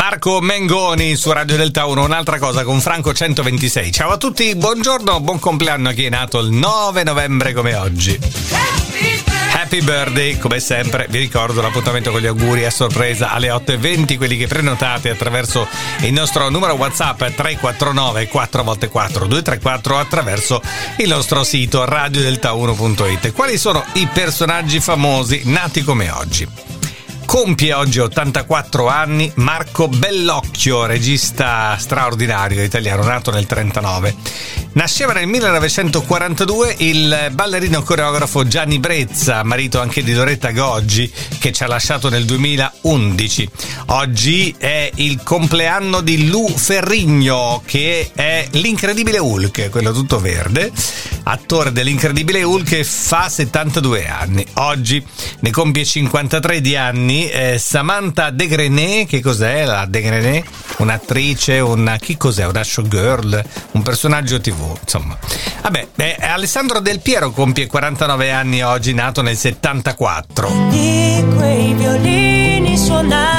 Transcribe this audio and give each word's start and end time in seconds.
Marco 0.00 0.40
Mengoni 0.40 1.14
su 1.14 1.30
Radio 1.30 1.58
Delta 1.58 1.84
1, 1.84 2.02
un'altra 2.02 2.38
cosa 2.38 2.64
con 2.64 2.80
Franco 2.80 3.12
126. 3.12 3.92
Ciao 3.92 4.12
a 4.12 4.16
tutti, 4.16 4.54
buongiorno, 4.56 5.20
buon 5.20 5.38
compleanno 5.38 5.90
a 5.90 5.92
chi 5.92 6.06
è 6.06 6.08
nato 6.08 6.38
il 6.38 6.52
9 6.52 7.04
novembre 7.04 7.52
come 7.52 7.74
oggi. 7.74 8.18
Happy 9.52 9.82
birthday, 9.82 10.38
come 10.38 10.58
sempre, 10.58 11.06
vi 11.10 11.18
ricordo 11.18 11.60
l'appuntamento 11.60 12.10
con 12.12 12.22
gli 12.22 12.26
auguri 12.26 12.64
a 12.64 12.70
sorpresa 12.70 13.30
alle 13.30 13.48
8.20, 13.48 14.16
quelli 14.16 14.38
che 14.38 14.46
prenotate 14.46 15.10
attraverso 15.10 15.68
il 16.00 16.14
nostro 16.14 16.48
numero 16.48 16.72
WhatsApp 16.72 17.18
349 17.18 18.30
4x4 18.32 19.26
234 19.26 19.98
attraverso 19.98 20.62
il 20.96 21.08
nostro 21.08 21.44
sito 21.44 21.84
radiodelta1.it. 21.84 23.32
Quali 23.34 23.58
sono 23.58 23.84
i 23.92 24.08
personaggi 24.10 24.80
famosi 24.80 25.42
nati 25.44 25.82
come 25.82 26.08
oggi? 26.08 26.79
Compie 27.30 27.72
oggi 27.74 28.00
84 28.00 28.88
anni 28.88 29.30
Marco 29.36 29.86
Bellocchio, 29.86 30.84
regista 30.84 31.76
straordinario 31.78 32.60
italiano, 32.60 33.04
nato 33.04 33.30
nel 33.30 33.46
39. 33.46 34.16
Nasceva 34.72 35.12
nel 35.12 35.28
1942 35.28 36.74
il 36.78 37.30
ballerino 37.32 37.82
coreografo 37.82 38.46
Gianni 38.48 38.80
Brezza, 38.80 39.44
marito 39.44 39.80
anche 39.80 40.02
di 40.02 40.12
Loretta 40.12 40.50
Goggi, 40.50 41.10
che 41.38 41.52
ci 41.52 41.62
ha 41.62 41.68
lasciato 41.68 42.08
nel 42.08 42.24
2011. 42.24 43.48
Oggi 43.86 44.52
è 44.58 44.90
il 44.96 45.22
compleanno 45.22 46.00
di 46.00 46.28
Lou 46.28 46.48
Ferrigno, 46.48 47.62
che 47.64 48.10
è 48.12 48.46
l'incredibile 48.52 49.18
Hulk, 49.18 49.70
quello 49.70 49.92
tutto 49.92 50.18
verde, 50.18 50.72
attore 51.24 51.70
dell'incredibile 51.70 52.42
Hulk, 52.42 52.82
fa 52.82 53.28
72 53.28 54.08
anni. 54.08 54.44
Oggi 54.54 55.04
ne 55.40 55.50
compie 55.50 55.84
53 55.84 56.60
di 56.60 56.76
anni 56.76 57.19
eh, 57.28 57.58
Samantha 57.58 58.30
De 58.30 58.46
Grenet, 58.46 59.08
che 59.08 59.20
cos'è 59.20 59.64
la 59.64 59.84
De 59.86 60.00
Grenet? 60.00 60.44
Un'attrice, 60.78 61.58
una... 61.58 61.96
chi 61.96 62.16
cos'è? 62.16 62.46
Una 62.46 62.62
showgirl, 62.62 63.44
un 63.72 63.82
personaggio 63.82 64.40
tv 64.40 64.76
insomma. 64.80 65.16
Vabbè, 65.62 65.88
beh, 65.94 66.16
Alessandro 66.16 66.80
Del 66.80 67.00
Piero 67.00 67.30
compie 67.30 67.66
49 67.66 68.30
anni 68.30 68.62
oggi, 68.62 68.94
nato 68.94 69.22
nel 69.22 69.36
74. 69.36 70.68
Di 70.70 71.24
quei 71.36 71.74
violini 71.74 72.76
suonati 72.76 73.29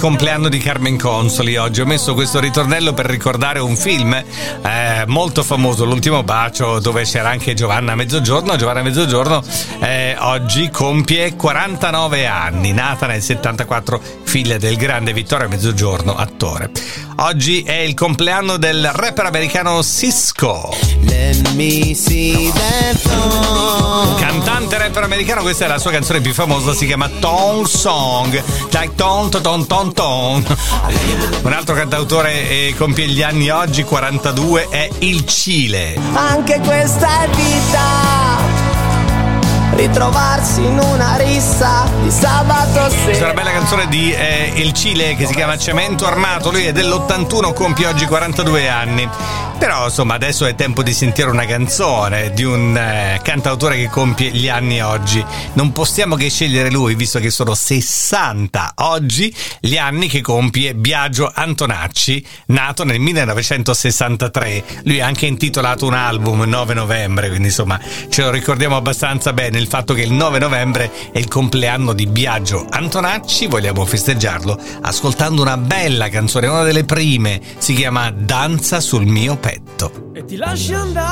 compleanno 0.00 0.48
di 0.48 0.56
Carmen 0.56 0.96
Consoli 0.96 1.58
oggi. 1.58 1.82
Ho 1.82 1.84
messo 1.84 2.14
questo 2.14 2.40
ritornello 2.40 2.94
per 2.94 3.04
ricordare 3.04 3.58
un 3.58 3.76
film 3.76 4.14
eh, 4.14 5.04
molto 5.06 5.42
famoso, 5.42 5.84
L'ultimo 5.84 6.22
bacio, 6.22 6.78
dove 6.78 7.02
c'era 7.02 7.28
anche 7.28 7.52
Giovanna 7.52 7.94
Mezzogiorno. 7.94 8.56
Giovanna 8.56 8.80
Mezzogiorno 8.80 9.42
eh, 9.80 10.16
oggi 10.18 10.70
compie 10.70 11.36
49 11.36 12.26
anni, 12.26 12.72
nata 12.72 13.06
nel 13.06 13.20
74, 13.20 14.00
figlia 14.22 14.56
del 14.56 14.76
grande 14.76 15.12
Vittorio 15.12 15.48
Mezzogiorno, 15.48 16.16
attore. 16.16 16.70
Oggi 17.16 17.62
è 17.62 17.76
il 17.76 17.92
compleanno 17.92 18.56
del 18.56 18.90
rapper 18.94 19.26
americano 19.26 19.82
Cisco. 19.82 20.74
Cantante 22.50 23.09
rapper 24.80 25.02
americano, 25.02 25.42
questa 25.42 25.66
è 25.66 25.68
la 25.68 25.78
sua 25.78 25.90
canzone 25.90 26.20
più 26.22 26.32
famosa, 26.32 26.72
si 26.72 26.86
chiama 26.86 27.08
Tong 27.08 27.66
Song. 27.66 28.42
Like 28.70 28.94
ton 28.94 29.28
ton 29.28 29.66
ton 29.66 29.92
ton. 29.92 30.56
Un 31.42 31.52
altro 31.52 31.74
cantautore 31.74 32.48
eh, 32.48 32.74
compie 32.76 33.06
gli 33.06 33.22
anni 33.22 33.50
oggi, 33.50 33.82
42, 33.82 34.68
è 34.70 34.88
il 35.00 35.26
Cile. 35.26 35.98
Anche 36.14 36.60
questa 36.60 37.24
è 37.24 37.28
vita 37.28 38.68
ritrovarsi 39.74 40.62
in 40.62 40.78
una 40.78 41.16
rissa 41.16 41.86
di 42.02 42.10
sabato 42.10 42.88
sera. 42.90 43.04
Questa 43.04 43.26
è 43.26 43.30
una 43.30 43.42
bella 43.42 43.52
canzone 43.52 43.86
di 43.88 44.12
eh, 44.12 44.52
Il 44.56 44.72
Cile 44.72 45.14
che 45.14 45.26
si 45.26 45.34
chiama 45.34 45.58
Cemento 45.58 46.06
Armato, 46.06 46.50
lui 46.50 46.64
è 46.64 46.72
dell'81, 46.72 47.52
compie 47.52 47.86
oggi 47.86 48.06
42 48.06 48.68
anni. 48.68 49.08
Però 49.60 49.84
insomma 49.84 50.14
adesso 50.14 50.46
è 50.46 50.54
tempo 50.54 50.82
di 50.82 50.94
sentire 50.94 51.28
una 51.28 51.44
canzone 51.44 52.32
di 52.32 52.44
un 52.44 52.74
eh, 52.74 53.20
cantautore 53.22 53.76
che 53.76 53.90
compie 53.90 54.30
gli 54.30 54.48
anni 54.48 54.80
oggi. 54.82 55.22
Non 55.52 55.72
possiamo 55.72 56.16
che 56.16 56.30
scegliere 56.30 56.70
lui 56.70 56.94
visto 56.94 57.18
che 57.18 57.28
sono 57.28 57.54
60 57.54 58.72
oggi 58.76 59.32
gli 59.60 59.76
anni 59.76 60.08
che 60.08 60.22
compie 60.22 60.74
Biagio 60.74 61.30
Antonacci, 61.32 62.24
nato 62.46 62.84
nel 62.84 63.00
1963. 63.00 64.64
Lui 64.84 64.98
ha 65.02 65.06
anche 65.06 65.26
intitolato 65.26 65.84
un 65.84 65.92
album 65.92 66.40
9 66.40 66.72
novembre, 66.72 67.28
quindi 67.28 67.48
insomma 67.48 67.78
ce 68.08 68.22
lo 68.22 68.30
ricordiamo 68.30 68.76
abbastanza 68.76 69.34
bene 69.34 69.58
il 69.58 69.66
fatto 69.66 69.92
che 69.92 70.00
il 70.00 70.12
9 70.12 70.38
novembre 70.38 70.90
è 71.12 71.18
il 71.18 71.28
compleanno 71.28 71.92
di 71.92 72.06
Biagio 72.06 72.66
Antonacci. 72.66 73.46
Vogliamo 73.46 73.84
festeggiarlo 73.84 74.58
ascoltando 74.80 75.42
una 75.42 75.58
bella 75.58 76.08
canzone, 76.08 76.46
una 76.46 76.62
delle 76.62 76.84
prime, 76.84 77.42
si 77.58 77.74
chiama 77.74 78.10
Danza 78.10 78.80
sul 78.80 79.04
mio 79.04 79.36
petto. 79.36 79.49
E 80.12 80.24
ti 80.24 80.36
lasci 80.36 80.74
andare. 80.74 81.10